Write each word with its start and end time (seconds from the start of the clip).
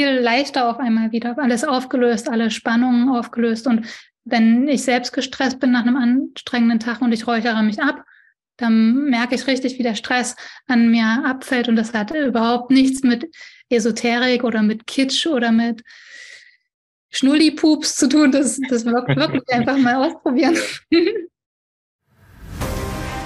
viel 0.00 0.18
leichter 0.18 0.70
auf 0.70 0.78
einmal 0.78 1.12
wieder. 1.12 1.36
Alles 1.38 1.62
aufgelöst, 1.62 2.30
alle 2.30 2.50
Spannungen 2.50 3.10
aufgelöst. 3.10 3.66
Und 3.66 3.86
wenn 4.24 4.66
ich 4.66 4.82
selbst 4.82 5.12
gestresst 5.12 5.60
bin 5.60 5.72
nach 5.72 5.82
einem 5.82 5.96
anstrengenden 5.96 6.80
Tag 6.80 7.02
und 7.02 7.12
ich 7.12 7.26
räuchere 7.26 7.62
mich 7.62 7.82
ab, 7.82 8.02
dann 8.56 9.10
merke 9.10 9.34
ich 9.34 9.46
richtig, 9.46 9.78
wie 9.78 9.82
der 9.82 9.94
Stress 9.94 10.36
an 10.66 10.90
mir 10.90 11.22
abfällt. 11.26 11.68
Und 11.68 11.76
das 11.76 11.92
hat 11.92 12.12
überhaupt 12.12 12.70
nichts 12.70 13.02
mit 13.02 13.30
Esoterik 13.68 14.42
oder 14.42 14.62
mit 14.62 14.86
Kitsch 14.86 15.26
oder 15.26 15.52
mit 15.52 15.82
Schnulli-Pups 17.10 17.96
zu 17.96 18.08
tun. 18.08 18.32
Das, 18.32 18.58
das 18.70 18.84
wirklich 18.86 19.42
einfach 19.50 19.76
mal 19.76 19.96
ausprobieren. 19.96 20.56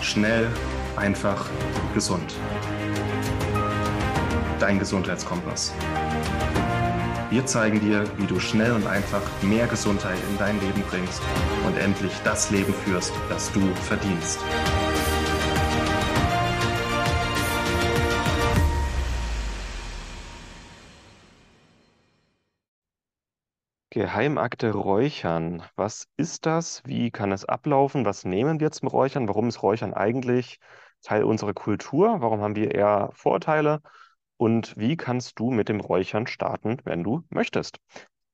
Schnell, 0.02 0.48
einfach, 0.96 1.48
gesund. 1.94 2.34
Dein 4.58 4.78
Gesundheitskompass. 4.78 5.72
Wir 7.30 7.46
zeigen 7.46 7.80
dir, 7.80 8.04
wie 8.18 8.26
du 8.26 8.38
schnell 8.38 8.72
und 8.72 8.86
einfach 8.86 9.22
mehr 9.42 9.66
Gesundheit 9.66 10.18
in 10.30 10.38
dein 10.38 10.60
Leben 10.60 10.82
bringst 10.88 11.22
und 11.66 11.76
endlich 11.78 12.12
das 12.22 12.50
Leben 12.50 12.72
führst, 12.72 13.12
das 13.28 13.50
du 13.52 13.60
verdienst. 13.74 14.38
Geheimakte 23.90 24.72
Räuchern. 24.72 25.62
Was 25.76 26.08
ist 26.16 26.46
das? 26.46 26.82
Wie 26.84 27.10
kann 27.10 27.32
es 27.32 27.44
ablaufen? 27.44 28.04
Was 28.04 28.24
nehmen 28.24 28.60
wir 28.60 28.70
zum 28.72 28.88
Räuchern? 28.88 29.28
Warum 29.28 29.48
ist 29.48 29.62
Räuchern 29.62 29.94
eigentlich 29.94 30.58
Teil 31.02 31.24
unserer 31.24 31.54
Kultur? 31.54 32.16
Warum 32.20 32.40
haben 32.42 32.56
wir 32.56 32.74
eher 32.74 33.10
Vorteile? 33.14 33.80
Und 34.36 34.76
wie 34.76 34.96
kannst 34.96 35.38
du 35.38 35.50
mit 35.50 35.68
dem 35.68 35.80
Räuchern 35.80 36.26
starten, 36.26 36.78
wenn 36.84 37.04
du 37.04 37.22
möchtest? 37.30 37.78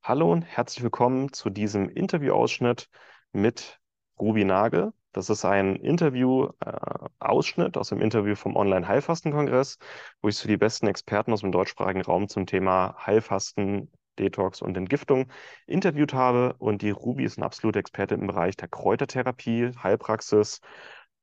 Hallo 0.02 0.32
und 0.32 0.42
herzlich 0.42 0.82
willkommen 0.82 1.32
zu 1.32 1.50
diesem 1.50 1.90
Interviewausschnitt 1.90 2.88
mit 3.32 3.79
Ruby 4.18 4.45
Nagel. 4.45 4.93
Das 5.12 5.28
ist 5.28 5.45
ein 5.45 5.76
Interview-Ausschnitt 5.76 7.76
aus 7.76 7.90
dem 7.90 8.01
Interview 8.01 8.34
vom 8.34 8.56
Online-Heilfasten-Kongress, 8.56 9.78
wo 10.23 10.28
ich 10.28 10.37
so 10.37 10.48
die 10.48 10.56
besten 10.56 10.87
Experten 10.87 11.34
aus 11.34 11.40
dem 11.40 11.52
deutschsprachigen 11.52 12.02
Raum 12.02 12.28
zum 12.28 12.46
Thema 12.46 12.96
Heilfasten 13.04 13.93
Detox 14.18 14.62
und 14.62 14.78
Entgiftung 14.78 15.30
interviewt 15.66 16.15
habe. 16.15 16.54
Und 16.59 16.80
die 16.80 16.90
Ruby 16.90 17.24
ist 17.24 17.37
eine 17.37 17.46
absolute 17.46 17.78
Expertin 17.78 18.21
im 18.21 18.26
Bereich 18.28 18.56
der 18.56 18.68
Kräutertherapie, 18.68 19.73
Heilpraxis 19.82 20.60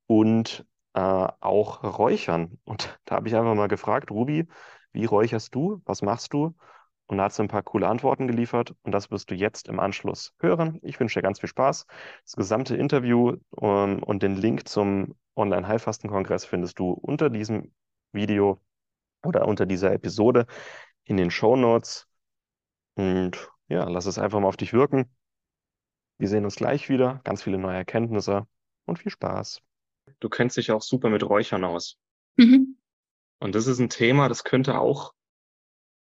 und 0.05 0.65
äh, 0.97 1.27
auch 1.41 1.83
Räuchern. 1.83 2.59
Und 2.65 2.99
da 3.05 3.15
habe 3.17 3.27
ich 3.27 3.35
einfach 3.35 3.53
mal 3.55 3.67
gefragt, 3.67 4.09
Ruby, 4.11 4.47
wie 4.93 5.05
räucherst 5.05 5.53
du? 5.53 5.81
Was 5.85 6.01
machst 6.01 6.33
du? 6.33 6.55
Und 7.05 7.17
da 7.19 7.25
hat 7.25 7.33
sie 7.33 7.43
ein 7.43 7.47
paar 7.49 7.63
coole 7.63 7.87
Antworten 7.87 8.27
geliefert 8.27 8.75
und 8.83 8.91
das 8.91 9.11
wirst 9.11 9.29
du 9.31 9.35
jetzt 9.35 9.67
im 9.67 9.79
Anschluss 9.79 10.33
hören. 10.39 10.79
Ich 10.81 10.99
wünsche 10.99 11.19
dir 11.19 11.23
ganz 11.23 11.39
viel 11.39 11.49
Spaß. 11.49 11.85
Das 12.23 12.35
gesamte 12.35 12.75
Interview 12.75 13.37
um, 13.51 13.69
ähm, 13.69 14.03
und 14.03 14.23
den 14.23 14.35
Link 14.35 14.67
zum 14.67 15.15
Online-Heilfasten-Kongress 15.35 16.45
findest 16.45 16.79
du 16.79 16.91
unter 16.91 17.29
diesem 17.29 17.73
Video 18.11 18.61
oder 19.23 19.47
unter 19.47 19.65
dieser 19.67 19.93
Episode 19.93 20.47
in 21.05 21.17
den 21.17 21.31
Show 21.31 21.55
Notes. 21.55 22.07
Und 22.95 23.51
ja, 23.69 23.87
lass 23.87 24.07
es 24.07 24.17
einfach 24.19 24.39
mal 24.39 24.47
auf 24.47 24.57
dich 24.57 24.73
wirken. 24.73 25.05
Wir 26.17 26.27
sehen 26.27 26.45
uns 26.45 26.55
gleich 26.55 26.89
wieder. 26.89 27.21
Ganz 27.23 27.43
viele 27.43 27.59
neue 27.59 27.77
Erkenntnisse 27.77 28.47
und 28.85 28.99
viel 28.99 29.11
Spaß. 29.11 29.61
Du 30.19 30.29
kennst 30.29 30.57
dich 30.57 30.71
auch 30.71 30.81
super 30.81 31.09
mit 31.09 31.23
Räuchern 31.23 31.63
aus. 31.63 31.97
Mhm. 32.37 32.77
Und 33.39 33.55
das 33.55 33.67
ist 33.67 33.79
ein 33.79 33.89
Thema, 33.89 34.29
das 34.29 34.43
könnte 34.43 34.79
auch 34.79 35.13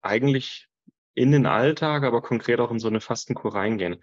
eigentlich 0.03 0.69
in 1.14 1.33
den 1.33 1.47
Alltag, 1.47 2.03
aber 2.03 2.23
konkret 2.23 2.61
auch 2.61 2.70
in 2.70 2.78
so 2.78 2.89
eine 2.89 3.01
Fastenkur 3.01 3.55
reingehen. 3.55 4.03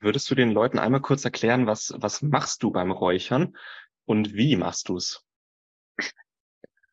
Würdest 0.00 0.30
du 0.30 0.34
den 0.34 0.52
Leuten 0.52 0.78
einmal 0.78 1.00
kurz 1.00 1.24
erklären, 1.24 1.66
was, 1.66 1.94
was 1.96 2.22
machst 2.22 2.62
du 2.62 2.70
beim 2.70 2.90
Räuchern 2.90 3.56
und 4.04 4.34
wie 4.34 4.56
machst 4.56 4.88
du 4.88 4.96
es? 4.96 5.24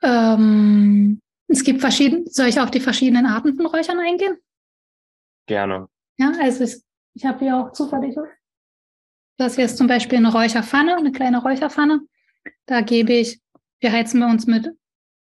Ähm, 0.01 1.21
es 1.47 1.63
gibt 1.63 1.81
verschiedene, 1.81 2.25
soll 2.27 2.47
ich 2.47 2.59
auf 2.59 2.71
die 2.71 2.79
verschiedenen 2.79 3.25
Arten 3.25 3.55
von 3.55 3.65
Räuchern 3.65 3.99
eingehen? 3.99 4.37
Gerne. 5.47 5.89
Ja, 6.17 6.31
also 6.39 6.63
ich, 6.63 6.77
ich 7.15 7.25
habe 7.25 7.39
hier 7.39 7.57
auch 7.57 7.73
zufällig, 7.73 8.15
das 9.37 9.55
hier 9.55 9.65
ist 9.65 9.77
zum 9.77 9.87
Beispiel 9.87 10.17
eine 10.17 10.31
Räucherpfanne, 10.31 10.95
eine 10.97 11.11
kleine 11.11 11.41
Räucherpfanne. 11.41 12.01
Da 12.65 12.81
gebe 12.81 13.13
ich, 13.13 13.39
wir 13.79 13.91
heizen 13.91 14.19
bei 14.19 14.29
uns 14.29 14.47
mit 14.47 14.71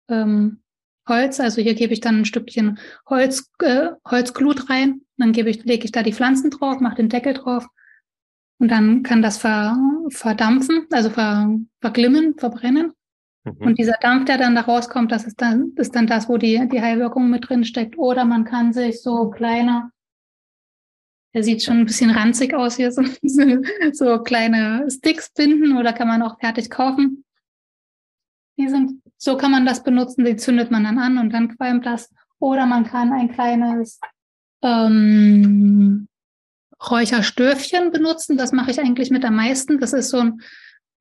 ähm, 0.09 0.63
Holz, 1.09 1.39
also 1.41 1.63
hier 1.63 1.75
gebe 1.75 1.93
ich 1.93 2.01
dann 2.01 2.21
ein 2.21 2.25
Stückchen 2.25 2.79
Holz, 3.09 3.51
äh, 3.61 3.91
Holzglut 4.09 4.69
rein, 4.71 5.03
dann 5.19 5.33
gebe 5.33 5.51
ich, 5.51 5.65
lege 5.65 5.85
ich 5.85 5.93
da 5.93 6.03
die 6.03 6.13
Pflanzen 6.13 6.51
drauf, 6.51 6.81
mache 6.81 6.97
den 6.97 7.09
Deckel 7.09 7.35
drauf 7.35 7.67
und 8.59 8.71
dann 8.71 9.03
kann 9.03 9.23
das 9.23 9.39
ver, 9.39 9.77
verdampfen, 10.09 10.87
also 10.91 11.11
ver, 11.11 11.59
verglimmen, 11.81 12.37
verbrennen. 12.39 12.93
Mhm. 13.45 13.57
Und 13.59 13.79
dieser 13.79 13.99
Dampf, 14.01 14.25
der 14.25 14.39
dann 14.39 14.55
da 14.55 14.63
rauskommt, 14.63 15.13
das 15.13 15.25
ist 15.25 15.41
dann, 15.41 15.73
ist 15.77 15.95
dann 15.95 16.07
das, 16.07 16.29
wo 16.29 16.39
die, 16.39 16.69
die 16.69 16.81
Heilwirkung 16.81 17.31
mit 17.31 17.49
drin 17.49 17.65
steckt. 17.65 17.99
Oder 17.99 18.25
man 18.25 18.45
kann 18.45 18.73
sich 18.73 19.03
so 19.03 19.31
kleine 19.31 19.91
der 21.37 21.45
sieht 21.45 21.63
schon 21.63 21.81
ein 21.81 21.85
bisschen 21.85 22.09
ranzig 22.09 22.55
aus 22.55 22.77
hier, 22.77 22.91
so, 22.91 23.03
so 23.93 24.23
kleine 24.23 24.87
Sticks 24.91 25.31
binden 25.35 25.77
oder 25.77 25.93
kann 25.93 26.09
man 26.09 26.23
auch 26.23 26.41
fertig 26.41 26.71
kaufen. 26.71 27.27
Die 28.59 28.71
sind, 28.71 29.03
so 29.19 29.37
kann 29.37 29.51
man 29.51 29.67
das 29.67 29.83
benutzen, 29.83 30.25
die 30.25 30.37
zündet 30.37 30.71
man 30.71 30.85
dann 30.85 30.99
an 30.99 31.19
und 31.19 31.35
dann 31.35 31.55
qualmt 31.55 31.85
das. 31.85 32.11
Oder 32.39 32.65
man 32.65 32.87
kann 32.87 33.13
ein 33.13 33.31
kleines 33.31 34.01
ähm, 34.63 36.09
Räucherstöfchen 36.83 37.93
benutzen. 37.93 38.39
Das 38.39 38.53
mache 38.53 38.71
ich 38.71 38.81
eigentlich 38.81 39.11
mit 39.11 39.23
am 39.23 39.37
meisten. 39.37 39.79
Das 39.79 39.93
ist 39.93 40.09
so 40.09 40.21
ein, 40.21 40.41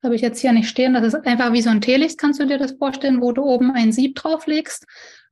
habe 0.02 0.16
ich 0.16 0.20
jetzt 0.20 0.40
hier 0.40 0.52
nicht 0.52 0.68
stehen, 0.68 0.92
das 0.92 1.14
ist 1.14 1.26
einfach 1.26 1.54
wie 1.54 1.62
so 1.62 1.70
ein 1.70 1.80
Teelicht, 1.80 2.18
kannst 2.18 2.40
du 2.40 2.46
dir 2.46 2.58
das 2.58 2.72
vorstellen, 2.72 3.22
wo 3.22 3.32
du 3.32 3.42
oben 3.42 3.70
ein 3.70 3.90
Sieb 3.90 4.16
drauflegst 4.16 4.84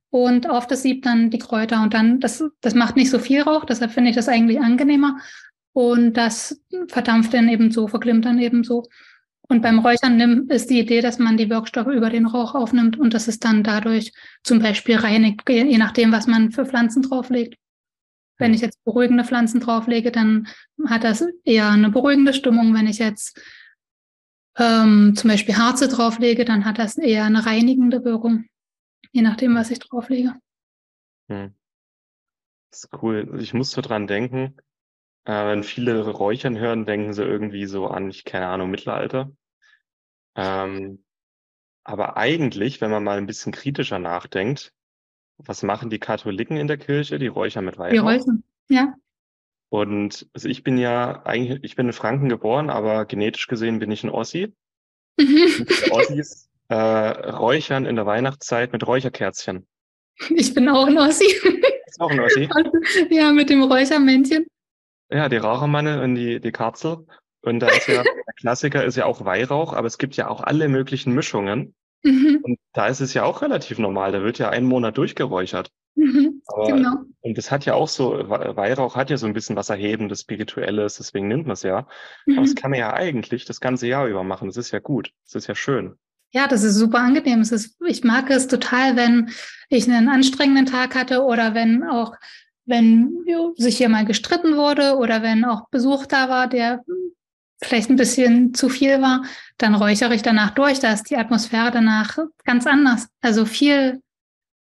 und 0.09 0.49
auf 0.49 0.67
das 0.67 0.81
Sieb 0.81 1.03
dann 1.03 1.29
die 1.29 1.39
Kräuter. 1.39 1.81
Und 1.81 1.93
dann, 1.93 2.19
das, 2.19 2.43
das 2.61 2.75
macht 2.75 2.95
nicht 2.95 3.09
so 3.09 3.19
viel 3.19 3.41
Rauch, 3.41 3.65
deshalb 3.65 3.91
finde 3.91 4.09
ich 4.09 4.15
das 4.15 4.29
eigentlich 4.29 4.59
angenehmer. 4.59 5.19
Und 5.73 6.13
das 6.13 6.61
verdampft 6.87 7.33
dann 7.33 7.49
eben 7.49 7.71
so, 7.71 7.87
verglimmt 7.87 8.25
dann 8.25 8.39
eben 8.39 8.63
so. 8.63 8.83
Und 9.47 9.61
beim 9.61 9.79
Räuchern 9.79 10.47
ist 10.49 10.69
die 10.69 10.79
Idee, 10.79 11.01
dass 11.01 11.19
man 11.19 11.37
die 11.37 11.49
Wirkstoffe 11.49 11.87
über 11.87 12.09
den 12.09 12.25
Rauch 12.25 12.55
aufnimmt 12.55 12.97
und 12.97 13.13
dass 13.13 13.27
es 13.27 13.39
dann 13.39 13.63
dadurch 13.63 14.11
zum 14.43 14.59
Beispiel 14.59 14.95
reinigt, 14.95 15.47
je 15.47 15.77
nachdem, 15.77 16.11
was 16.11 16.27
man 16.27 16.51
für 16.51 16.65
Pflanzen 16.65 17.03
drauflegt. 17.03 17.55
Wenn 18.37 18.53
ich 18.53 18.61
jetzt 18.61 18.83
beruhigende 18.83 19.23
Pflanzen 19.23 19.59
drauflege, 19.59 20.11
dann 20.11 20.47
hat 20.87 21.03
das 21.03 21.23
eher 21.43 21.69
eine 21.69 21.89
beruhigende 21.89 22.33
Stimmung. 22.33 22.73
Wenn 22.73 22.87
ich 22.87 22.97
jetzt 22.97 23.39
ähm, 24.57 25.13
zum 25.15 25.29
Beispiel 25.29 25.57
Harze 25.57 25.87
drauflege, 25.87 26.43
dann 26.43 26.65
hat 26.65 26.79
das 26.79 26.97
eher 26.97 27.25
eine 27.25 27.45
reinigende 27.45 28.03
Wirkung 28.03 28.45
je 29.15 29.21
nachdem, 29.21 29.55
was 29.55 29.71
ich 29.71 29.79
drauflege. 29.79 30.33
Hm. 31.29 31.55
Das 32.69 32.83
ist 32.83 32.89
cool. 33.01 33.39
Ich 33.39 33.53
muss 33.53 33.71
so 33.71 33.81
dran 33.81 34.07
denken, 34.07 34.57
äh, 35.23 35.45
wenn 35.47 35.63
viele 35.63 36.05
Räuchern 36.05 36.59
hören, 36.59 36.85
denken 36.85 37.13
sie 37.13 37.23
irgendwie 37.23 37.65
so 37.65 37.87
an, 37.87 38.09
ich 38.09 38.25
keine 38.25 38.47
Ahnung, 38.47 38.69
Mittelalter. 38.69 39.31
Ähm, 40.35 41.05
aber 41.85 42.17
eigentlich, 42.17 42.81
wenn 42.81 42.91
man 42.91 43.05
mal 43.05 43.17
ein 43.17 43.25
bisschen 43.25 43.53
kritischer 43.53 43.99
nachdenkt, 43.99 44.73
was 45.37 45.63
machen 45.63 45.89
die 45.89 45.99
Katholiken 45.99 46.57
in 46.57 46.67
der 46.67 46.77
Kirche? 46.77 47.17
Die 47.17 47.27
räuchern 47.27 47.63
mit 47.63 47.77
Weihrauch. 47.77 47.93
Die 47.93 47.97
räuchern, 47.97 48.43
ja. 48.67 48.95
Und 49.69 50.27
also 50.33 50.49
ich 50.49 50.63
bin 50.63 50.77
ja 50.77 51.25
eigentlich, 51.25 51.63
ich 51.63 51.77
bin 51.77 51.87
in 51.87 51.93
Franken 51.93 52.27
geboren, 52.27 52.69
aber 52.69 53.05
genetisch 53.05 53.47
gesehen 53.47 53.79
bin 53.79 53.91
ich 53.91 54.03
ein 54.03 54.09
Ossi. 54.09 54.53
Mhm. 55.17 55.65
Ossis 55.91 56.49
äh, 56.69 56.75
Räuchern 56.75 57.85
in 57.85 57.95
der 57.95 58.05
Weihnachtszeit 58.05 58.71
mit 58.73 58.85
Räucherkerzchen. 58.85 59.67
Ich 60.29 60.53
bin 60.53 60.69
auch 60.69 60.87
ein 60.87 60.97
Ossi. 60.97 61.25
Ist 61.85 61.99
auch 61.99 62.09
ein 62.09 62.19
Ossi? 62.19 62.49
ja, 63.09 63.31
mit 63.31 63.49
dem 63.49 63.63
Räuchermännchen. 63.63 64.47
Ja, 65.09 65.29
die 65.29 65.37
Rauchermanne 65.37 66.01
und 66.01 66.15
die, 66.15 66.39
die 66.39 66.51
Karzel. 66.51 67.05
Und 67.41 67.59
da 67.59 67.67
ist 67.67 67.87
ja, 67.87 68.01
der 68.03 68.33
Klassiker 68.39 68.83
ist 68.83 68.97
ja 68.97 69.05
auch 69.05 69.23
Weihrauch, 69.23 69.73
aber 69.73 69.87
es 69.87 69.97
gibt 69.97 70.15
ja 70.15 70.29
auch 70.29 70.41
alle 70.41 70.67
möglichen 70.67 71.13
Mischungen. 71.13 71.75
Mhm. 72.03 72.39
Und 72.41 72.59
da 72.73 72.87
ist 72.87 73.01
es 73.01 73.13
ja 73.13 73.23
auch 73.23 73.41
relativ 73.41 73.77
normal. 73.77 74.11
Da 74.11 74.23
wird 74.23 74.39
ja 74.39 74.49
einen 74.49 74.67
Monat 74.67 74.97
durchgeräuchert. 74.97 75.69
Mhm, 75.95 76.41
aber, 76.47 76.67
genau. 76.67 76.95
Und 77.21 77.37
das 77.37 77.51
hat 77.51 77.65
ja 77.65 77.73
auch 77.73 77.87
so, 77.87 78.29
Weihrauch 78.29 78.95
hat 78.95 79.09
ja 79.09 79.17
so 79.17 79.27
ein 79.27 79.33
bisschen 79.33 79.55
was 79.55 79.69
Erhebendes, 79.69 80.21
Spirituelles, 80.21 80.97
deswegen 80.97 81.27
nimmt 81.27 81.45
man 81.45 81.53
es 81.53 81.63
ja. 81.63 81.87
Mhm. 82.25 82.37
Aber 82.37 82.45
das 82.45 82.55
kann 82.55 82.71
man 82.71 82.79
ja 82.79 82.93
eigentlich 82.93 83.45
das 83.45 83.61
ganze 83.61 83.87
Jahr 83.87 84.07
über 84.07 84.23
machen. 84.23 84.47
Das 84.47 84.57
ist 84.57 84.71
ja 84.71 84.79
gut. 84.79 85.11
Das 85.23 85.35
ist 85.35 85.47
ja 85.47 85.55
schön. 85.55 85.97
Ja, 86.35 86.47
das 86.47 86.63
ist 86.63 86.75
super 86.75 86.99
angenehm. 86.99 87.39
Es 87.39 87.53
ist, 87.53 87.77
ich 87.87 88.03
mag 88.03 88.29
es 88.29 88.47
total, 88.47 88.97
wenn 88.97 89.29
ich 89.69 89.89
einen 89.89 90.09
anstrengenden 90.09 90.65
Tag 90.65 90.93
hatte 90.93 91.23
oder 91.23 91.53
wenn 91.53 91.81
auch, 91.83 92.13
wenn 92.65 93.23
sich 93.55 93.77
hier 93.77 93.87
mal 93.87 94.03
gestritten 94.03 94.57
wurde 94.57 94.97
oder 94.97 95.23
wenn 95.23 95.45
auch 95.45 95.69
Besuch 95.69 96.05
da 96.07 96.27
war, 96.27 96.47
der 96.47 96.83
vielleicht 97.63 97.89
ein 97.89 97.95
bisschen 97.95 98.53
zu 98.53 98.67
viel 98.67 99.01
war, 99.01 99.23
dann 99.57 99.75
räuchere 99.75 100.13
ich 100.13 100.23
danach 100.23 100.49
durch. 100.49 100.81
Da 100.81 100.91
ist 100.91 101.09
die 101.09 101.15
Atmosphäre 101.15 101.71
danach 101.71 102.17
ganz 102.43 102.67
anders. 102.67 103.07
Also 103.21 103.45
viel, 103.45 104.01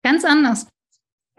ganz 0.03 0.25
anders. 0.25 0.69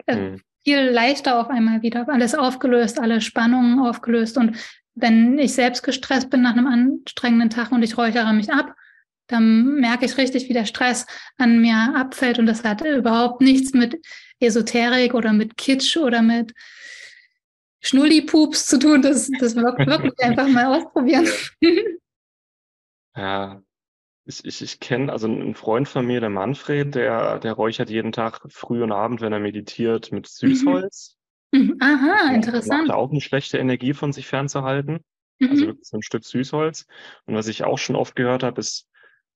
Mhm. 0.08 0.40
viel 0.62 0.78
leichter 0.78 1.40
auf 1.40 1.50
einmal 1.50 1.82
wieder. 1.82 2.08
Alles 2.08 2.36
aufgelöst, 2.36 3.00
alle 3.00 3.20
Spannungen 3.20 3.80
aufgelöst. 3.80 4.38
Und 4.38 4.56
wenn 4.94 5.40
ich 5.40 5.54
selbst 5.54 5.82
gestresst 5.82 6.30
bin 6.30 6.42
nach 6.42 6.52
einem 6.52 6.68
anstrengenden 6.68 7.50
Tag 7.50 7.72
und 7.72 7.82
ich 7.82 7.98
räuchere 7.98 8.32
mich 8.32 8.52
ab, 8.52 8.76
dann 9.30 9.80
merke 9.80 10.04
ich 10.04 10.16
richtig, 10.16 10.48
wie 10.48 10.54
der 10.54 10.66
Stress 10.66 11.06
an 11.38 11.60
mir 11.60 11.94
abfällt. 11.96 12.38
Und 12.38 12.46
das 12.46 12.64
hat 12.64 12.84
überhaupt 12.84 13.40
nichts 13.40 13.72
mit 13.72 14.00
Esoterik 14.40 15.14
oder 15.14 15.32
mit 15.32 15.56
Kitsch 15.56 15.96
oder 15.96 16.22
mit 16.22 16.54
Schnulli-Pups 17.80 18.66
zu 18.66 18.78
tun. 18.78 19.02
Das, 19.02 19.30
das 19.38 19.56
wirklich 19.56 20.18
einfach 20.20 20.48
mal 20.48 20.66
ausprobieren. 20.66 21.26
Ja, 23.16 23.62
ich, 24.24 24.44
ich, 24.44 24.62
ich 24.62 24.80
kenne, 24.80 25.12
also 25.12 25.26
ein 25.26 25.54
Freund 25.54 25.88
von 25.88 26.06
mir, 26.06 26.20
der 26.20 26.30
Manfred, 26.30 26.94
der, 26.94 27.38
der 27.38 27.52
räuchert 27.52 27.90
jeden 27.90 28.12
Tag 28.12 28.40
früh 28.48 28.82
und 28.82 28.92
Abend, 28.92 29.20
wenn 29.20 29.32
er 29.32 29.40
meditiert, 29.40 30.12
mit 30.12 30.24
mhm. 30.24 30.48
Süßholz. 30.48 31.16
Mhm. 31.52 31.76
Aha, 31.80 32.32
interessant. 32.34 32.88
Macht 32.88 32.96
auch 32.96 33.10
eine 33.10 33.20
schlechte 33.20 33.58
Energie 33.58 33.92
von 33.92 34.12
sich 34.12 34.26
fernzuhalten. 34.26 35.00
Also 35.40 35.46
mhm. 35.46 35.50
Also 35.50 35.66
wirklich 35.66 35.88
so 35.88 35.96
ein 35.96 36.02
Stück 36.02 36.24
Süßholz. 36.24 36.86
Und 37.26 37.34
was 37.34 37.48
ich 37.48 37.64
auch 37.64 37.78
schon 37.78 37.96
oft 37.96 38.14
gehört 38.14 38.42
habe, 38.42 38.60
ist, 38.60 38.86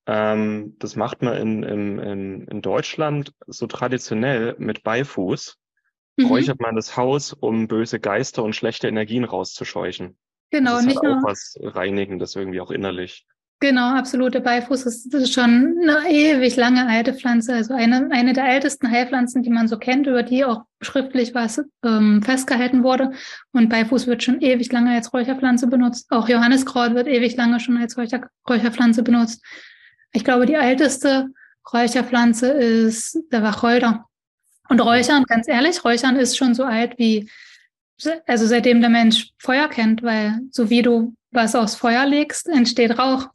ähm, 0.06 0.76
das 0.78 0.96
macht 0.96 1.22
man 1.22 1.36
in, 1.36 1.62
in, 1.62 2.46
in, 2.48 2.62
Deutschland 2.62 3.32
so 3.46 3.66
traditionell 3.66 4.54
mit 4.58 4.82
Beifuß. 4.82 5.56
Mhm. 6.16 6.26
Räuchert 6.26 6.60
man 6.60 6.76
das 6.76 6.96
Haus, 6.96 7.32
um 7.32 7.68
böse 7.68 8.00
Geister 8.00 8.42
und 8.42 8.54
schlechte 8.54 8.86
Energien 8.88 9.24
rauszuscheuchen. 9.24 10.16
Genau, 10.50 10.72
das 10.72 10.80
ist 10.80 10.86
nicht 10.86 11.02
halt 11.02 11.16
auch 11.16 11.22
was 11.24 11.56
Reinigendes 11.60 12.36
irgendwie 12.36 12.60
auch 12.60 12.70
innerlich. 12.70 13.26
Genau, 13.60 13.94
absolute 13.94 14.40
Beifuß 14.40 14.84
ist, 14.84 15.14
ist 15.14 15.32
schon 15.32 15.78
eine 15.80 16.10
ewig 16.10 16.56
lange 16.56 16.86
alte 16.86 17.14
Pflanze, 17.14 17.54
also 17.54 17.72
eine, 17.72 18.10
eine 18.10 18.34
der 18.34 18.46
ältesten 18.46 18.90
Heilpflanzen, 18.90 19.42
die 19.42 19.48
man 19.48 19.68
so 19.68 19.78
kennt, 19.78 20.06
über 20.06 20.22
die 20.22 20.44
auch 20.44 20.64
schriftlich 20.82 21.34
was 21.34 21.62
ähm, 21.82 22.20
festgehalten 22.22 22.82
wurde. 22.82 23.12
Und 23.52 23.70
Beifuß 23.70 24.06
wird 24.06 24.22
schon 24.22 24.42
ewig 24.42 24.70
lange 24.70 24.94
als 24.94 25.14
Räucherpflanze 25.14 25.68
benutzt. 25.68 26.10
Auch 26.10 26.28
Johanniskraut 26.28 26.94
wird 26.94 27.06
ewig 27.08 27.36
lange 27.36 27.58
schon 27.58 27.78
als 27.78 27.96
Räucher, 27.96 28.28
Räucherpflanze 28.46 29.02
benutzt. 29.02 29.42
Ich 30.14 30.24
glaube, 30.24 30.46
die 30.46 30.54
älteste 30.54 31.28
Räucherpflanze 31.72 32.50
ist 32.50 33.18
der 33.32 33.42
Wacholder. 33.42 34.06
Und 34.68 34.80
Räuchern, 34.80 35.24
ganz 35.24 35.48
ehrlich, 35.48 35.84
Räuchern 35.84 36.16
ist 36.16 36.36
schon 36.36 36.54
so 36.54 36.64
alt 36.64 36.98
wie, 36.98 37.28
also 38.26 38.46
seitdem 38.46 38.80
der 38.80 38.90
Mensch 38.90 39.32
Feuer 39.38 39.68
kennt, 39.68 40.02
weil 40.02 40.40
so 40.50 40.70
wie 40.70 40.82
du 40.82 41.14
was 41.32 41.54
aufs 41.54 41.74
Feuer 41.74 42.06
legst, 42.06 42.48
entsteht 42.48 42.98
Rauch. 42.98 43.28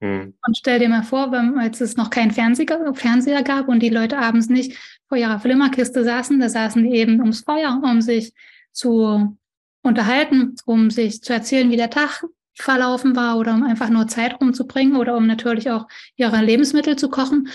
Mhm. 0.00 0.34
Und 0.46 0.56
stell 0.56 0.78
dir 0.78 0.90
mal 0.90 1.02
vor, 1.02 1.32
wenn, 1.32 1.58
als 1.58 1.80
es 1.80 1.96
noch 1.96 2.10
keinen 2.10 2.30
Fernseher, 2.30 2.94
Fernseher 2.94 3.42
gab 3.42 3.68
und 3.68 3.80
die 3.80 3.88
Leute 3.88 4.18
abends 4.18 4.48
nicht 4.48 4.78
vor 5.08 5.16
ihrer 5.16 5.40
Flimmerkiste 5.40 6.04
saßen, 6.04 6.38
da 6.38 6.48
saßen 6.48 6.84
die 6.84 6.96
eben 6.96 7.20
ums 7.20 7.40
Feuer, 7.40 7.80
um 7.82 8.02
sich 8.02 8.34
zu 8.72 9.36
unterhalten, 9.82 10.54
um 10.66 10.90
sich 10.90 11.22
zu 11.22 11.32
erzählen, 11.32 11.70
wie 11.70 11.76
der 11.76 11.90
Tag 11.90 12.24
verlaufen 12.62 13.16
war 13.16 13.36
oder 13.36 13.54
um 13.54 13.62
einfach 13.62 13.88
nur 13.88 14.08
Zeit 14.08 14.40
rumzubringen 14.40 14.96
oder 14.96 15.16
um 15.16 15.26
natürlich 15.26 15.70
auch 15.70 15.86
ihre 16.16 16.40
Lebensmittel 16.42 16.96
zu 16.96 17.08
kochen. 17.08 17.48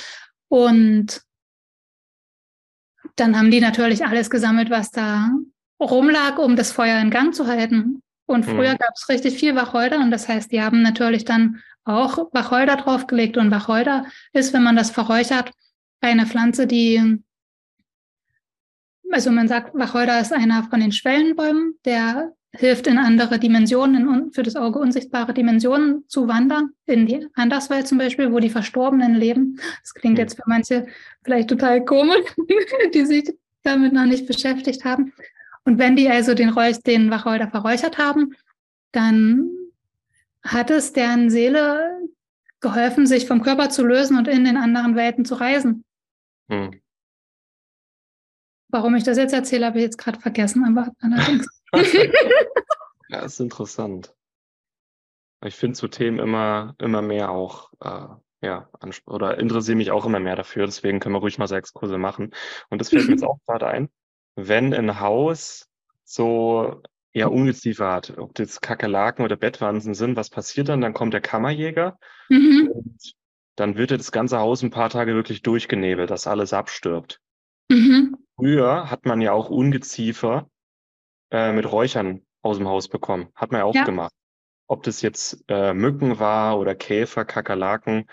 Und 0.47 1.21
dann 3.15 3.37
haben 3.37 3.51
die 3.51 3.61
natürlich 3.61 4.05
alles 4.05 4.29
gesammelt, 4.29 4.69
was 4.69 4.91
da 4.91 5.29
rumlag, 5.79 6.37
um 6.37 6.55
das 6.55 6.71
Feuer 6.71 6.99
in 6.99 7.09
Gang 7.09 7.33
zu 7.33 7.47
halten. 7.47 8.01
Und 8.27 8.43
früher 8.43 8.73
mhm. 8.73 8.77
gab 8.77 8.93
es 8.95 9.07
richtig 9.09 9.35
viel 9.35 9.55
Wacholder 9.55 9.99
und 9.99 10.09
das 10.09 10.27
heißt, 10.27 10.51
die 10.51 10.61
haben 10.61 10.81
natürlich 10.81 11.25
dann 11.25 11.61
auch 11.83 12.29
Wacholder 12.33 12.75
draufgelegt. 12.77 13.37
Und 13.37 13.51
Wacholder 13.51 14.05
ist, 14.33 14.53
wenn 14.53 14.63
man 14.63 14.75
das 14.75 14.89
verräuchert, 14.89 15.51
eine 16.01 16.25
Pflanze, 16.25 16.65
die, 16.65 17.21
also 19.11 19.31
man 19.31 19.47
sagt, 19.47 19.75
Wacholder 19.75 20.19
ist 20.19 20.33
einer 20.33 20.63
von 20.63 20.79
den 20.79 20.91
Schwellenbäumen, 20.91 21.75
der 21.85 22.33
hilft 22.57 22.87
in 22.87 22.97
andere 22.97 23.39
Dimensionen, 23.39 24.07
in, 24.07 24.31
für 24.31 24.43
das 24.43 24.55
Auge 24.55 24.79
unsichtbare 24.79 25.33
Dimensionen 25.33 26.03
zu 26.07 26.27
wandern, 26.27 26.71
in 26.85 27.05
die 27.05 27.27
Anderswelt 27.35 27.87
zum 27.87 27.97
Beispiel, 27.97 28.31
wo 28.31 28.39
die 28.39 28.49
Verstorbenen 28.49 29.15
leben. 29.15 29.59
Das 29.81 29.93
klingt 29.93 30.17
jetzt 30.17 30.35
für 30.35 30.43
manche 30.47 30.87
vielleicht 31.23 31.49
total 31.49 31.83
komisch, 31.83 32.25
die 32.93 33.05
sich 33.05 33.33
damit 33.63 33.93
noch 33.93 34.05
nicht 34.05 34.27
beschäftigt 34.27 34.85
haben. 34.85 35.13
Und 35.63 35.79
wenn 35.79 35.95
die 35.95 36.09
also 36.09 36.33
den, 36.33 36.49
Räuch, 36.49 36.77
den 36.83 37.09
Wacholder 37.09 37.49
verräuchert 37.49 37.97
haben, 37.97 38.35
dann 38.91 39.49
hat 40.43 40.69
es 40.69 40.93
deren 40.93 41.29
Seele 41.29 41.99
geholfen, 42.61 43.07
sich 43.07 43.25
vom 43.27 43.41
Körper 43.41 43.69
zu 43.69 43.85
lösen 43.85 44.17
und 44.17 44.27
in 44.27 44.45
den 44.45 44.57
anderen 44.57 44.95
Welten 44.95 45.25
zu 45.25 45.35
reisen. 45.35 45.83
Hm. 46.49 46.79
Warum 48.75 48.93
ich 48.95 49.05
das 49.05 49.17
jetzt 49.17 49.33
erzähle, 49.33 49.67
habe 49.67 49.77
ich 49.77 49.85
jetzt 49.85 49.97
gerade 49.97 50.19
vergessen, 50.19 50.65
aber 50.65 50.91
allerdings. 50.99 51.47
ja, 53.07 53.19
ist 53.21 53.39
interessant. 53.39 54.13
Ich 55.45 55.55
finde 55.55 55.77
zu 55.77 55.87
Themen 55.87 56.19
immer, 56.19 56.75
immer 56.79 57.01
mehr 57.01 57.31
auch, 57.31 57.71
äh, 57.79 58.07
ja, 58.45 58.69
oder 59.05 59.37
interessiere 59.37 59.77
mich 59.77 59.91
auch 59.91 60.05
immer 60.05 60.19
mehr 60.19 60.35
dafür. 60.35 60.65
Deswegen 60.65 60.99
können 60.99 61.15
wir 61.15 61.19
ruhig 61.19 61.37
mal 61.37 61.47
sechs 61.47 61.71
Kurse 61.71 61.97
machen. 61.97 62.31
Und 62.69 62.81
das 62.81 62.89
fällt 62.89 63.05
mir 63.05 63.11
jetzt 63.11 63.23
auch 63.23 63.39
gerade 63.47 63.67
ein. 63.67 63.87
Wenn 64.35 64.73
ein 64.73 64.99
Haus 64.99 65.69
so 66.03 66.81
ja, 67.13 67.27
Ungeziefer 67.27 67.93
hat, 67.93 68.17
ob 68.17 68.35
das 68.35 68.59
Kakerlaken 68.59 69.23
oder 69.23 69.37
Bettwanzen 69.37 69.93
sind, 69.93 70.17
was 70.17 70.29
passiert 70.29 70.67
dann? 70.67 70.81
Dann 70.81 70.93
kommt 70.93 71.13
der 71.13 71.21
Kammerjäger 71.21 71.97
mhm. 72.27 72.71
und 72.73 73.13
dann 73.55 73.77
wird 73.77 73.91
das 73.91 74.11
ganze 74.11 74.39
Haus 74.39 74.63
ein 74.63 74.69
paar 74.69 74.89
Tage 74.89 75.15
wirklich 75.15 75.43
durchgenebelt, 75.43 76.09
dass 76.09 76.27
alles 76.27 76.51
abstirbt. 76.51 77.21
Mhm. 77.71 78.17
Früher 78.37 78.89
hat 78.89 79.05
man 79.05 79.21
ja 79.21 79.31
auch 79.31 79.49
Ungeziefer 79.49 80.49
äh, 81.31 81.53
mit 81.53 81.71
Räuchern 81.71 82.21
aus 82.41 82.57
dem 82.57 82.67
Haus 82.67 82.87
bekommen. 82.87 83.29
Hat 83.35 83.51
man 83.51 83.59
ja 83.59 83.65
auch 83.65 83.75
ja. 83.75 83.85
gemacht. 83.85 84.13
Ob 84.67 84.83
das 84.83 85.01
jetzt 85.01 85.43
äh, 85.47 85.73
Mücken 85.73 86.19
war 86.19 86.59
oder 86.59 86.75
Käfer, 86.75 87.23
Kakerlaken. 87.23 88.07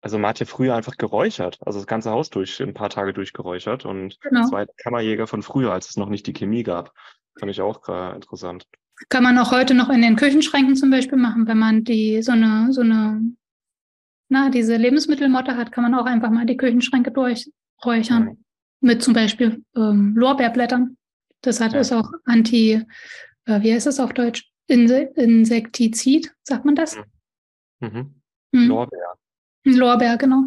Also 0.00 0.18
man 0.18 0.30
hat 0.30 0.40
ja 0.40 0.46
früher 0.46 0.74
einfach 0.74 0.96
geräuchert, 0.96 1.58
also 1.66 1.78
das 1.78 1.86
ganze 1.86 2.10
Haus 2.10 2.30
durch, 2.30 2.60
ein 2.60 2.74
paar 2.74 2.88
Tage 2.88 3.12
durchgeräuchert. 3.12 3.84
Und 3.84 4.20
genau. 4.20 4.42
das 4.42 4.52
war 4.52 4.64
der 4.64 4.74
Kammerjäger 4.76 5.26
von 5.26 5.42
früher, 5.42 5.72
als 5.72 5.90
es 5.90 5.96
noch 5.96 6.08
nicht 6.08 6.26
die 6.26 6.32
Chemie 6.32 6.62
gab. 6.62 6.92
Fand 7.38 7.50
ich 7.50 7.60
auch 7.60 7.88
äh, 7.88 8.14
interessant. 8.14 8.66
Kann 9.08 9.22
man 9.22 9.38
auch 9.38 9.52
heute 9.52 9.74
noch 9.74 9.90
in 9.90 10.02
den 10.02 10.16
Küchenschränken 10.16 10.76
zum 10.76 10.90
Beispiel 10.90 11.18
machen, 11.18 11.46
wenn 11.46 11.58
man 11.58 11.84
die 11.84 12.20
so 12.22 12.32
eine, 12.32 12.72
so 12.72 12.80
eine, 12.80 13.20
na, 14.28 14.50
diese 14.50 14.76
Lebensmittelmotte 14.76 15.56
hat, 15.56 15.70
kann 15.70 15.84
man 15.84 15.94
auch 15.94 16.06
einfach 16.06 16.30
mal 16.30 16.46
die 16.46 16.56
Küchenschränke 16.56 17.12
durchräuchern. 17.12 18.24
Mhm. 18.24 18.44
Mit 18.80 19.02
zum 19.02 19.14
Beispiel 19.14 19.64
ähm, 19.76 20.14
Lorbeerblättern. 20.16 20.96
Das 21.40 21.60
hat 21.60 21.72
ja. 21.72 21.80
ist 21.80 21.92
auch 21.92 22.10
anti, 22.24 22.84
äh, 23.44 23.62
wie 23.62 23.72
heißt 23.72 23.86
es 23.86 24.00
auf 24.00 24.12
Deutsch? 24.12 24.50
Inse 24.66 25.10
Insektizid, 25.16 26.34
sagt 26.42 26.64
man 26.64 26.74
das? 26.74 26.96
Mhm. 26.96 27.04
Mhm. 27.80 28.14
mhm. 28.52 28.68
Lorbeer. 28.68 29.14
Lorbeer, 29.64 30.16
genau. 30.18 30.44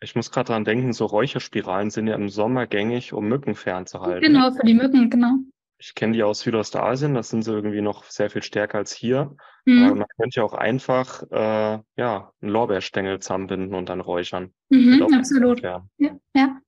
Ich 0.00 0.14
muss 0.14 0.30
gerade 0.30 0.48
dran 0.48 0.64
denken, 0.64 0.92
so 0.92 1.06
Räucherspiralen 1.06 1.90
sind 1.90 2.06
ja 2.06 2.14
im 2.14 2.28
Sommer 2.28 2.66
gängig, 2.66 3.12
um 3.12 3.26
Mücken 3.28 3.54
fernzuhalten. 3.54 4.20
Genau, 4.20 4.52
für 4.52 4.64
die 4.64 4.74
Mücken, 4.74 5.08
genau. 5.08 5.36
Ich 5.78 5.94
kenne 5.94 6.12
die 6.12 6.22
aus 6.22 6.40
Südostasien, 6.40 7.14
das 7.14 7.30
sind 7.30 7.42
sie 7.42 7.52
irgendwie 7.52 7.80
noch 7.80 8.04
sehr 8.04 8.30
viel 8.30 8.42
stärker 8.42 8.78
als 8.78 8.92
hier. 8.92 9.34
Mhm. 9.64 9.84
Aber 9.84 9.94
man 9.96 10.06
könnte 10.18 10.40
ja 10.40 10.44
auch 10.44 10.54
einfach 10.54 11.22
äh, 11.30 11.78
ja, 11.96 12.32
einen 12.40 12.50
Lorbeerstängel 12.50 13.20
zusammenbinden 13.20 13.74
und 13.74 13.88
dann 13.88 14.00
räuchern. 14.00 14.52
Mhm, 14.68 15.02
absolut. 15.14 15.60
Ja, 15.62 15.86
ja. 15.98 16.60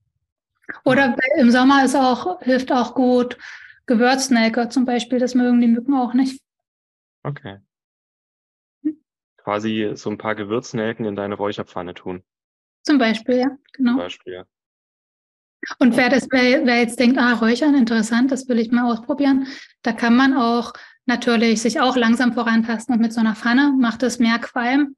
Oder 0.84 1.16
im 1.38 1.50
Sommer 1.50 1.84
ist 1.84 1.96
auch, 1.96 2.40
hilft 2.42 2.72
auch 2.72 2.94
gut 2.94 3.38
Gewürznelke 3.86 4.68
zum 4.68 4.84
Beispiel, 4.84 5.18
das 5.18 5.34
mögen 5.34 5.60
die 5.60 5.66
Mücken 5.66 5.94
auch 5.94 6.14
nicht. 6.14 6.42
Okay. 7.22 7.58
Hm? 8.82 9.02
Quasi 9.38 9.92
so 9.94 10.10
ein 10.10 10.18
paar 10.18 10.34
Gewürznelken 10.34 11.06
in 11.06 11.16
deine 11.16 11.34
Räucherpfanne 11.34 11.94
tun. 11.94 12.22
Zum 12.82 12.98
Beispiel, 12.98 13.36
ja, 13.36 13.56
genau. 13.72 13.92
Zum 13.92 13.98
Beispiel, 13.98 14.32
ja. 14.34 14.44
Und 15.78 15.96
wer, 15.96 16.08
das, 16.08 16.28
wer, 16.30 16.64
wer 16.64 16.80
jetzt 16.80 17.00
denkt, 17.00 17.18
ah, 17.18 17.34
Räuchern, 17.34 17.74
interessant, 17.74 18.30
das 18.30 18.48
will 18.48 18.58
ich 18.58 18.70
mal 18.70 18.90
ausprobieren, 18.92 19.48
da 19.82 19.92
kann 19.92 20.16
man 20.16 20.36
auch 20.36 20.72
natürlich 21.06 21.60
sich 21.62 21.80
auch 21.80 21.96
langsam 21.96 22.32
vorantasten 22.32 22.94
und 22.94 23.00
mit 23.00 23.12
so 23.12 23.20
einer 23.20 23.34
Pfanne 23.34 23.74
macht 23.78 24.02
es 24.02 24.18
mehr 24.18 24.38
Qualm 24.38 24.94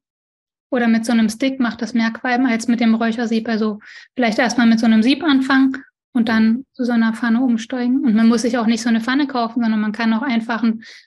oder 0.71 0.89
mit 0.89 1.05
so 1.05 1.13
einem 1.13 1.29
Stick 1.29 1.61
macht 1.61 1.83
das 1.83 1.95
mehr 1.95 2.11
Qualm 2.11 2.47
als 2.47 2.69
mit 2.69 2.81
dem 2.81 2.95
Räuchersieb. 2.95 3.49
Also 3.49 3.81
vielleicht 4.15 4.39
erstmal 4.39 4.67
mit 4.67 4.81
so 4.81 4.87
einem 4.87 5.03
Sieb 5.03 5.23
anfangen 5.23 5.77
und 6.13 6.29
dann 6.29 6.65
zu 6.73 6.85
so 6.85 6.93
einer 6.93 7.13
Pfanne 7.13 7.41
umsteigen. 7.41 8.05
Und 8.05 8.15
man 8.15 8.29
muss 8.29 8.43
sich 8.43 8.57
auch 8.59 8.67
nicht 8.67 8.83
so 8.83 8.89
eine 8.89 9.01
Pfanne 9.01 9.27
kaufen, 9.27 9.63
sondern 9.63 9.81
man 9.81 9.93
kann 9.93 10.13
auch 10.13 10.23
einfach 10.23 10.65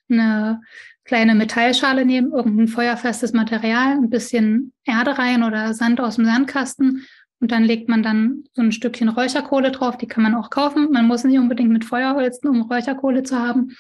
eine 0.10 0.62
kleine 1.06 1.36
Metallschale 1.36 2.06
nehmen, 2.06 2.32
irgendein 2.32 2.68
feuerfestes 2.68 3.34
Material, 3.34 3.94
ein 3.94 4.10
bisschen 4.10 4.72
Erde 4.86 5.18
rein 5.18 5.44
oder 5.44 5.74
Sand 5.74 6.00
aus 6.00 6.16
dem 6.16 6.26
Sandkasten 6.26 7.06
und 7.44 7.52
dann 7.52 7.66
legt 7.66 7.90
man 7.90 8.04
dann 8.04 8.46
so 8.54 8.62
ein 8.62 8.72
Stückchen 8.72 9.10
Räucherkohle 9.10 9.72
drauf, 9.72 9.98
die 9.98 10.08
kann 10.08 10.24
man 10.24 10.34
auch 10.34 10.50
kaufen. 10.50 10.90
Man 10.94 11.08
muss 11.08 11.26
nicht 11.26 11.38
unbedingt 11.38 11.72
mit 11.72 11.84
Feuer 11.84 12.16
holzen, 12.16 12.48
um 12.48 12.62
Räucherkohle 12.62 13.24
zu 13.24 13.38
haben. 13.38 13.76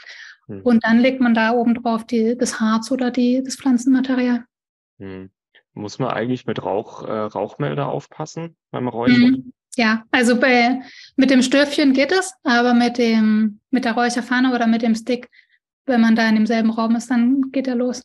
Hm. 0.47 0.63
Und 0.63 0.83
dann 0.83 0.99
legt 0.99 1.21
man 1.21 1.33
da 1.33 1.51
oben 1.51 1.73
drauf 1.75 2.05
die, 2.05 2.37
das 2.37 2.59
Harz 2.59 2.91
oder 2.91 3.09
die, 3.09 3.41
das 3.41 3.55
Pflanzenmaterial. 3.55 4.43
Hm. 4.99 5.29
Muss 5.73 5.99
man 5.99 6.09
eigentlich 6.09 6.45
mit 6.45 6.63
Rauch, 6.63 7.03
äh, 7.03 7.11
Rauchmelder 7.11 7.87
aufpassen 7.87 8.55
beim 8.71 8.87
Räuchern? 8.87 9.35
Hm. 9.35 9.53
Ja, 9.75 10.03
also 10.11 10.39
bei, 10.39 10.81
mit 11.15 11.31
dem 11.31 11.41
Stöfchen 11.41 11.93
geht 11.93 12.11
es, 12.11 12.33
aber 12.43 12.75
mit 12.75 12.99
dem, 12.99 13.59
mit 13.71 13.85
der 13.85 13.93
Räucherpfanne 13.93 14.53
oder 14.53 14.67
mit 14.67 14.83
dem 14.83 14.93
Stick, 14.93 15.29
wenn 15.85 16.01
man 16.01 16.15
da 16.15 16.29
in 16.29 16.35
demselben 16.35 16.69
Raum 16.69 16.95
ist, 16.95 17.09
dann 17.09 17.51
geht 17.51 17.67
er 17.67 17.75
los. 17.75 18.03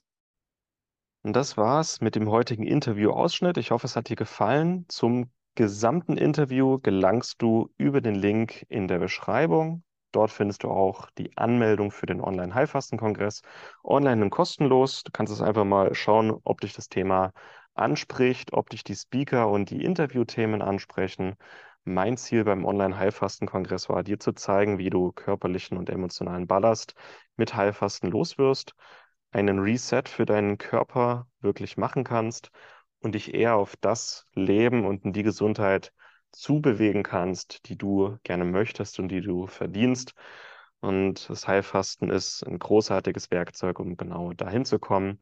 Und 1.22 1.36
das 1.36 1.58
war's 1.58 2.00
mit 2.00 2.14
dem 2.14 2.30
heutigen 2.30 2.62
Interview-Ausschnitt. 2.64 3.58
Ich 3.58 3.70
hoffe, 3.70 3.86
es 3.86 3.96
hat 3.96 4.08
dir 4.08 4.16
gefallen. 4.16 4.86
Zum 4.88 5.30
gesamten 5.56 6.16
Interview 6.16 6.78
gelangst 6.78 7.42
du 7.42 7.70
über 7.76 8.00
den 8.00 8.14
Link 8.14 8.64
in 8.68 8.88
der 8.88 8.98
Beschreibung. 8.98 9.82
Dort 10.12 10.30
findest 10.30 10.62
du 10.62 10.70
auch 10.70 11.10
die 11.18 11.36
Anmeldung 11.36 11.90
für 11.90 12.06
den 12.06 12.22
Online-Heilfasten-Kongress. 12.22 13.42
Online 13.84 14.22
und 14.22 14.30
kostenlos. 14.30 15.02
Du 15.02 15.12
kannst 15.12 15.32
es 15.32 15.42
einfach 15.42 15.64
mal 15.64 15.94
schauen, 15.94 16.34
ob 16.44 16.62
dich 16.62 16.72
das 16.72 16.88
Thema 16.88 17.32
anspricht, 17.78 18.52
ob 18.52 18.70
dich 18.70 18.84
die 18.84 18.94
Speaker 18.94 19.48
und 19.48 19.70
die 19.70 19.84
Interviewthemen 19.84 20.62
ansprechen. 20.62 21.36
Mein 21.84 22.16
Ziel 22.16 22.44
beim 22.44 22.64
Online-Heilfasten-Kongress 22.64 23.88
war, 23.88 24.02
dir 24.02 24.18
zu 24.20 24.32
zeigen, 24.32 24.78
wie 24.78 24.90
du 24.90 25.12
körperlichen 25.12 25.78
und 25.78 25.90
emotionalen 25.90 26.46
Ballast 26.46 26.94
mit 27.36 27.54
Heilfasten 27.54 28.10
loswirst, 28.10 28.74
einen 29.32 29.58
Reset 29.60 30.02
für 30.06 30.26
deinen 30.26 30.58
Körper 30.58 31.26
wirklich 31.40 31.76
machen 31.76 32.04
kannst 32.04 32.50
und 33.00 33.14
dich 33.14 33.34
eher 33.34 33.56
auf 33.56 33.76
das 33.76 34.26
Leben 34.34 34.84
und 34.86 35.04
in 35.04 35.12
die 35.12 35.22
Gesundheit 35.22 35.92
zubewegen 36.32 37.02
kannst, 37.02 37.68
die 37.68 37.76
du 37.76 38.18
gerne 38.22 38.44
möchtest 38.44 38.98
und 38.98 39.08
die 39.08 39.20
du 39.20 39.46
verdienst. 39.46 40.14
Und 40.80 41.28
das 41.28 41.48
Heilfasten 41.48 42.10
ist 42.10 42.42
ein 42.46 42.58
großartiges 42.58 43.30
Werkzeug, 43.30 43.80
um 43.80 43.96
genau 43.96 44.32
dahin 44.32 44.64
zu 44.64 44.78
kommen. 44.78 45.20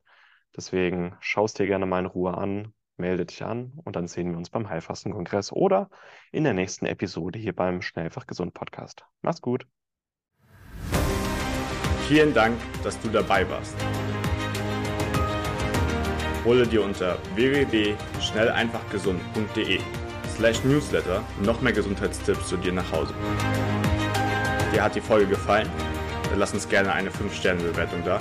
Deswegen 0.55 1.17
schaust 1.21 1.59
dir 1.59 1.67
gerne 1.67 1.87
mal 1.87 2.01
in 2.01 2.07
Ruhe 2.07 2.37
an, 2.37 2.75
melde 2.97 3.27
dich 3.27 3.45
an 3.45 3.73
und 3.85 3.97
dann 3.97 4.07
sehen 4.07 4.31
wir 4.31 4.39
uns 4.39 4.51
beim 4.51 4.69
Heilfastenkongress 4.69 5.53
oder 5.53 5.91
in 6.33 6.45
der 6.45 6.55
nächsten 6.55 6.87
Episode 6.87 7.39
hier 7.39 7.55
beim 7.55 7.83
Schnellfach 7.83 8.27
Gesund 8.27 8.55
Podcast. 8.55 9.05
Mach's 9.23 9.41
gut. 9.41 9.67
Vielen 12.09 12.35
Dank, 12.35 12.57
dass 12.85 13.01
du 13.01 13.09
dabei 13.09 13.49
warst. 13.51 13.75
Hole 16.45 16.65
dir 16.67 16.85
unter 16.85 17.19
www.schnelleinfachgesund.de 17.35 19.81
slash 20.37 20.63
newsletter 20.63 21.25
noch 21.43 21.61
mehr 21.61 21.73
Gesundheitstipps 21.73 22.47
zu 22.49 22.57
dir 22.57 22.73
nach 22.73 22.93
Hause. 22.93 23.13
Dir 24.73 24.85
hat 24.85 24.95
die 24.95 25.01
Folge 25.01 25.27
gefallen? 25.27 25.69
Dann 26.31 26.39
lass 26.39 26.55
uns 26.55 26.69
gerne 26.69 26.93
eine 26.93 27.11
5-Sterne-Bewertung 27.11 28.05
da, 28.05 28.21